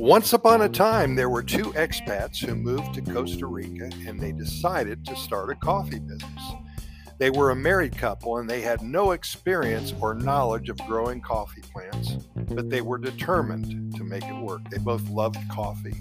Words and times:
Once 0.00 0.32
upon 0.32 0.62
a 0.62 0.68
time, 0.68 1.14
there 1.14 1.28
were 1.28 1.42
two 1.42 1.74
expats 1.74 2.38
who 2.38 2.54
moved 2.54 2.94
to 2.94 3.02
Costa 3.02 3.44
Rica 3.44 3.90
and 4.06 4.18
they 4.18 4.32
decided 4.32 5.04
to 5.04 5.14
start 5.14 5.50
a 5.50 5.54
coffee 5.56 5.98
business. 5.98 6.52
They 7.18 7.28
were 7.28 7.50
a 7.50 7.54
married 7.54 7.98
couple 7.98 8.38
and 8.38 8.48
they 8.48 8.62
had 8.62 8.80
no 8.80 9.10
experience 9.10 9.92
or 10.00 10.14
knowledge 10.14 10.70
of 10.70 10.78
growing 10.86 11.20
coffee 11.20 11.60
plants, 11.60 12.14
but 12.34 12.70
they 12.70 12.80
were 12.80 12.96
determined 12.96 13.94
to 13.94 14.02
make 14.02 14.24
it 14.24 14.40
work. 14.40 14.62
They 14.70 14.78
both 14.78 15.06
loved 15.10 15.36
coffee. 15.50 16.00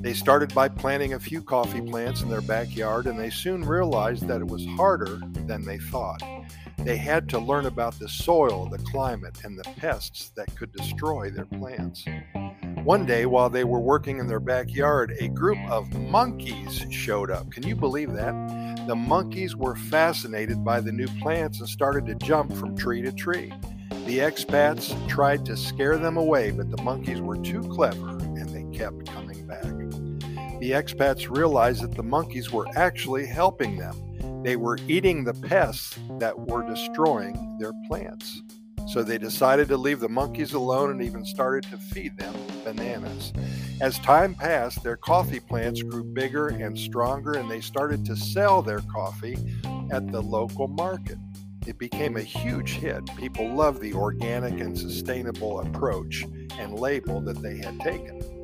They 0.00 0.14
started 0.14 0.54
by 0.54 0.68
planting 0.68 1.14
a 1.14 1.20
few 1.20 1.42
coffee 1.42 1.80
plants 1.80 2.22
in 2.22 2.28
their 2.28 2.40
backyard 2.40 3.08
and 3.08 3.18
they 3.18 3.30
soon 3.30 3.64
realized 3.64 4.28
that 4.28 4.40
it 4.40 4.46
was 4.46 4.64
harder 4.64 5.20
than 5.46 5.64
they 5.64 5.78
thought. 5.78 6.22
They 6.78 6.98
had 6.98 7.28
to 7.30 7.40
learn 7.40 7.66
about 7.66 7.98
the 7.98 8.08
soil, 8.08 8.68
the 8.68 8.78
climate, 8.78 9.40
and 9.42 9.58
the 9.58 9.64
pests 9.64 10.30
that 10.36 10.54
could 10.54 10.70
destroy 10.70 11.30
their 11.30 11.46
plants. 11.46 12.04
One 12.84 13.04
day, 13.04 13.26
while 13.26 13.50
they 13.50 13.64
were 13.64 13.80
working 13.80 14.18
in 14.18 14.26
their 14.26 14.40
backyard, 14.40 15.16
a 15.18 15.28
group 15.28 15.58
of 15.68 15.92
monkeys 15.94 16.86
showed 16.90 17.30
up. 17.30 17.50
Can 17.50 17.66
you 17.66 17.74
believe 17.74 18.12
that? 18.12 18.86
The 18.86 18.94
monkeys 18.94 19.56
were 19.56 19.74
fascinated 19.74 20.64
by 20.64 20.80
the 20.80 20.92
new 20.92 21.08
plants 21.20 21.58
and 21.58 21.68
started 21.68 22.06
to 22.06 22.14
jump 22.14 22.52
from 22.54 22.76
tree 22.76 23.02
to 23.02 23.10
tree. 23.10 23.52
The 24.06 24.18
expats 24.18 24.94
tried 25.08 25.44
to 25.46 25.56
scare 25.56 25.98
them 25.98 26.16
away, 26.16 26.52
but 26.52 26.70
the 26.70 26.80
monkeys 26.82 27.20
were 27.20 27.38
too 27.38 27.62
clever 27.62 28.10
and 28.18 28.48
they 28.50 28.64
kept 28.76 29.06
coming 29.06 29.44
back. 29.46 29.64
The 30.60 30.70
expats 30.70 31.28
realized 31.28 31.82
that 31.82 31.96
the 31.96 32.04
monkeys 32.04 32.52
were 32.52 32.68
actually 32.76 33.26
helping 33.26 33.76
them. 33.76 34.42
They 34.44 34.54
were 34.54 34.78
eating 34.86 35.24
the 35.24 35.34
pests 35.34 35.98
that 36.20 36.38
were 36.38 36.62
destroying 36.62 37.56
their 37.58 37.72
plants. 37.88 38.42
So 38.86 39.02
they 39.02 39.18
decided 39.18 39.68
to 39.68 39.76
leave 39.76 40.00
the 40.00 40.08
monkeys 40.08 40.54
alone 40.54 40.90
and 40.90 41.02
even 41.02 41.24
started 41.24 41.70
to 41.70 41.76
feed 41.76 42.16
them 42.16 42.34
bananas. 42.64 43.32
As 43.80 43.98
time 43.98 44.34
passed, 44.34 44.82
their 44.82 44.96
coffee 44.96 45.40
plants 45.40 45.82
grew 45.82 46.02
bigger 46.02 46.48
and 46.48 46.78
stronger, 46.78 47.34
and 47.34 47.50
they 47.50 47.60
started 47.60 48.04
to 48.06 48.16
sell 48.16 48.62
their 48.62 48.80
coffee 48.92 49.36
at 49.90 50.10
the 50.10 50.20
local 50.20 50.68
market. 50.68 51.18
It 51.66 51.78
became 51.78 52.16
a 52.16 52.22
huge 52.22 52.74
hit. 52.74 53.04
People 53.16 53.52
loved 53.52 53.80
the 53.80 53.92
organic 53.92 54.60
and 54.60 54.78
sustainable 54.78 55.60
approach 55.60 56.24
and 56.58 56.78
label 56.78 57.20
that 57.22 57.42
they 57.42 57.56
had 57.56 57.80
taken. 57.80 58.35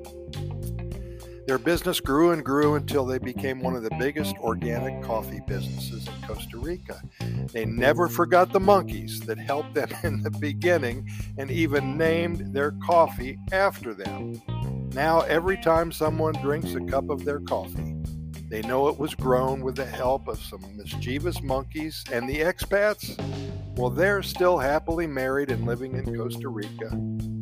Their 1.46 1.58
business 1.58 1.98
grew 1.98 2.30
and 2.30 2.44
grew 2.44 2.76
until 2.76 3.04
they 3.04 3.18
became 3.18 3.60
one 3.60 3.74
of 3.74 3.82
the 3.82 3.94
biggest 3.98 4.36
organic 4.38 5.02
coffee 5.02 5.40
businesses 5.46 6.06
in 6.06 6.26
Costa 6.26 6.56
Rica. 6.56 7.02
They 7.52 7.64
never 7.64 8.06
forgot 8.08 8.52
the 8.52 8.60
monkeys 8.60 9.20
that 9.20 9.38
helped 9.38 9.74
them 9.74 9.90
in 10.04 10.22
the 10.22 10.30
beginning 10.30 11.08
and 11.36 11.50
even 11.50 11.98
named 11.98 12.54
their 12.54 12.72
coffee 12.84 13.38
after 13.50 13.92
them. 13.92 14.40
Now, 14.94 15.22
every 15.22 15.56
time 15.56 15.90
someone 15.90 16.34
drinks 16.34 16.74
a 16.74 16.80
cup 16.80 17.10
of 17.10 17.24
their 17.24 17.40
coffee, 17.40 17.96
they 18.48 18.62
know 18.62 18.88
it 18.88 18.98
was 18.98 19.14
grown 19.14 19.62
with 19.62 19.76
the 19.76 19.86
help 19.86 20.28
of 20.28 20.38
some 20.38 20.60
mischievous 20.76 21.42
monkeys 21.42 22.04
and 22.12 22.28
the 22.28 22.40
expats. 22.40 23.18
Well, 23.76 23.90
they're 23.90 24.22
still 24.22 24.58
happily 24.58 25.06
married 25.06 25.50
and 25.50 25.66
living 25.66 25.94
in 25.94 26.14
Costa 26.14 26.50
Rica, 26.50 26.90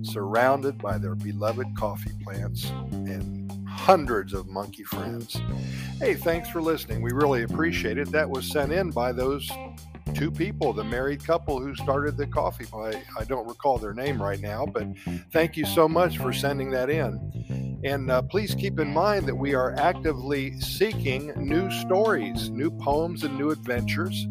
surrounded 0.02 0.78
by 0.78 0.96
their 0.96 1.16
beloved 1.16 1.66
coffee 1.76 2.12
plants 2.22 2.70
and 2.92 3.39
hundreds 3.81 4.34
of 4.34 4.47
monkey 4.47 4.84
friends. 4.84 5.41
Hey, 5.98 6.12
thanks 6.12 6.50
for 6.50 6.61
listening. 6.61 7.00
We 7.00 7.12
really 7.12 7.45
appreciate 7.45 7.97
it. 7.97 8.12
That 8.12 8.28
was 8.28 8.47
sent 8.47 8.73
in 8.73 8.91
by 8.91 9.12
those 9.12 9.50
two 10.14 10.31
people, 10.31 10.75
the 10.75 10.84
married 10.84 11.25
couple 11.25 11.59
who 11.59 11.75
started 11.75 12.19
the 12.19 12.27
coffee. 12.27 12.67
I, 12.75 13.03
I 13.19 13.25
don't 13.25 13.48
recall 13.48 13.78
their 13.78 13.95
name 13.95 14.23
right 14.23 14.41
now, 14.41 14.67
but 14.67 14.86
thank 15.33 15.56
you 15.56 15.64
so 15.64 15.89
much 15.89 16.19
for 16.19 16.31
sending 16.31 16.70
that 16.73 16.90
in. 16.90 17.80
And 17.83 18.11
uh, 18.11 18.20
please 18.23 18.55
keep 18.55 18.79
in 18.79 18.92
mind 18.92 19.27
that 19.27 19.35
we 19.35 19.55
are 19.55 19.74
actively 19.77 20.61
seeking 20.61 21.33
new 21.36 21.70
stories, 21.70 22.51
new 22.51 22.70
poems, 22.70 23.24
and 23.24 23.39
new 23.39 23.51
adventures 23.51 24.27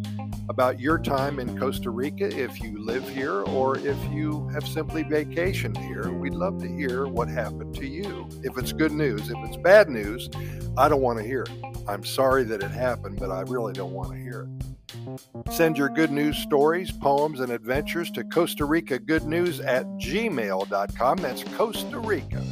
about 0.50 0.80
your 0.80 0.98
time 0.98 1.40
in 1.40 1.58
Costa 1.58 1.92
Rica 1.92 2.26
if 2.26 2.60
you 2.60 2.84
live 2.84 3.08
here 3.08 3.44
or 3.44 3.78
if 3.78 3.98
you 4.12 4.48
have 4.50 4.68
simply 4.68 5.04
vacationed 5.04 5.78
here. 5.78 6.12
We'd 6.12 6.34
love 6.34 6.60
to 6.62 6.68
hear 6.68 7.08
what 7.08 7.30
happened 7.30 7.76
to 7.76 7.86
you. 7.86 8.28
If 8.44 8.58
it's 8.58 8.74
good 8.74 8.92
news, 8.92 9.30
if 9.30 9.38
it's 9.46 9.58
bad 9.58 9.90
news, 9.90 10.28
I 10.76 10.90
don't 10.90 11.02
want 11.02 11.20
to 11.20 11.24
hear 11.24 11.44
it. 11.44 11.52
I'm 11.88 12.04
sorry 12.04 12.44
that 12.46 12.64
it 12.64 12.72
happened, 12.72 13.20
but 13.20 13.30
I 13.30 13.42
really 13.42 13.74
don't 13.74 13.94
want 13.94 14.12
to 14.12 14.18
hear 14.18 14.48
it. 14.50 15.52
Send 15.52 15.78
your 15.78 15.90
good 15.90 16.12
news 16.12 16.38
stories, 16.38 16.92
poems, 16.92 17.42
and 17.42 17.52
adventures 17.52 18.10
to 18.12 18.24
Costa 18.24 18.66
Rica 18.66 18.98
Good 18.98 19.26
News 19.26 19.60
at 19.60 19.86
gmail.com. 19.98 21.18
That's 21.18 21.44
Costa 21.44 22.00
Rica 22.00 22.44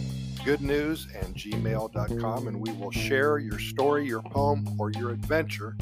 Good 0.45 0.61
News 0.61 1.07
and 1.15 1.35
gmail.com, 1.35 2.47
and 2.47 2.61
we 2.61 2.71
will 2.73 2.91
share 2.91 3.39
your 3.39 3.59
story, 3.59 4.05
your 4.05 4.21
poem, 4.21 4.79
or 4.79 4.91
your 4.91 5.09
adventure 5.09 5.75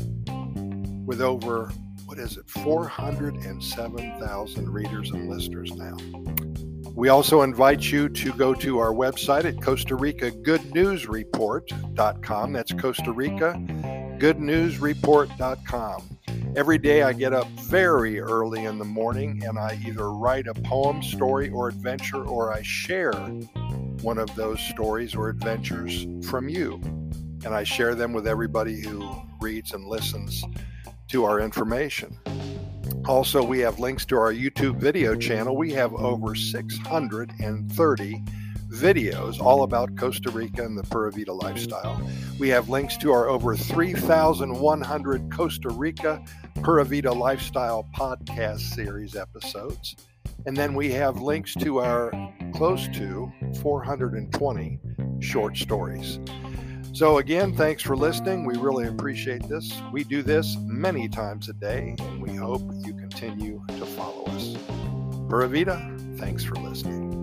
with 1.05 1.21
over 1.21 1.71
what 2.05 2.19
is 2.19 2.37
it, 2.37 2.47
407,000 2.49 4.69
readers 4.69 5.11
and 5.11 5.29
listeners 5.29 5.75
now. 5.75 5.97
We 6.93 7.09
also 7.09 7.41
invite 7.41 7.91
you 7.91 8.07
to 8.09 8.31
go 8.33 8.53
to 8.53 8.77
our 8.79 8.93
website 8.93 9.45
at 9.45 9.61
Costa 9.61 9.95
Rica 9.95 10.31
Good 10.31 10.73
News 10.73 11.07
Report.com. 11.07 12.53
That's 12.53 12.73
Costa 12.73 13.11
Rica 13.11 13.59
Good 14.19 14.39
News 14.39 14.79
Report.com. 14.79 16.17
Every 16.55 16.77
day 16.77 17.03
I 17.03 17.11
get 17.11 17.33
up 17.33 17.49
very 17.61 18.21
early 18.21 18.63
in 18.63 18.77
the 18.77 18.85
morning 18.85 19.43
and 19.43 19.59
I 19.59 19.77
either 19.85 20.09
write 20.11 20.47
a 20.47 20.53
poem, 20.53 21.03
story, 21.03 21.49
or 21.49 21.67
adventure, 21.67 22.23
or 22.23 22.53
I 22.53 22.61
share 22.61 23.11
one 24.01 24.17
of 24.17 24.33
those 24.35 24.61
stories 24.61 25.15
or 25.15 25.27
adventures 25.27 26.07
from 26.29 26.47
you. 26.47 26.79
And 27.43 27.47
I 27.47 27.65
share 27.65 27.93
them 27.93 28.13
with 28.13 28.25
everybody 28.27 28.79
who 28.79 29.05
reads 29.41 29.73
and 29.73 29.85
listens 29.85 30.45
to 31.09 31.23
our 31.23 31.39
information. 31.39 32.17
Also, 33.07 33.43
we 33.43 33.59
have 33.59 33.79
links 33.79 34.05
to 34.05 34.15
our 34.15 34.33
YouTube 34.33 34.79
video 34.79 35.15
channel. 35.15 35.55
We 35.55 35.71
have 35.73 35.93
over 35.93 36.33
630 36.35 38.23
videos 38.71 39.39
all 39.39 39.63
about 39.63 39.95
Costa 39.95 40.31
Rica 40.31 40.63
and 40.63 40.77
the 40.77 40.83
Pura 40.83 41.11
Vida 41.11 41.31
lifestyle. 41.31 42.01
We 42.39 42.49
have 42.49 42.67
links 42.67 42.97
to 42.97 43.11
our 43.11 43.29
over 43.29 43.55
3,100 43.55 45.31
Costa 45.31 45.69
Rica 45.69 46.23
Pura 46.63 46.83
Vida 46.83 47.11
lifestyle 47.11 47.87
podcast 47.95 48.59
series 48.59 49.15
episodes. 49.15 49.95
And 50.45 50.57
then 50.57 50.73
we 50.73 50.91
have 50.91 51.21
links 51.21 51.53
to 51.55 51.79
our 51.79 52.11
close 52.53 52.87
to 52.89 53.31
420 53.61 54.79
short 55.19 55.57
stories. 55.57 56.19
So, 56.95 57.17
again, 57.17 57.53
thanks 57.53 57.83
for 57.83 57.97
listening. 57.97 58.45
We 58.45 58.55
really 58.55 58.87
appreciate 58.87 59.49
this. 59.49 59.81
We 59.91 60.05
do 60.05 60.23
this 60.23 60.55
many 60.61 61.09
times 61.09 61.49
a 61.49 61.53
day, 61.53 61.93
and 61.99 62.21
we 62.21 62.33
hope 62.33 62.61
you 62.85 62.93
continue 62.93 63.61
to 63.67 63.85
follow 63.85 64.23
us. 64.27 64.55
Pura 65.27 65.49
Vida, 65.49 65.93
thanks 66.15 66.45
for 66.45 66.55
listening. 66.55 67.14